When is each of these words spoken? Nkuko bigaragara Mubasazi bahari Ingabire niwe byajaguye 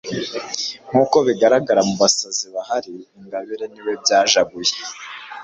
Nkuko 0.89 1.17
bigaragara 1.27 1.81
Mubasazi 1.89 2.45
bahari 2.55 2.91
Ingabire 3.17 3.65
niwe 3.71 3.93
byajaguye 4.03 4.73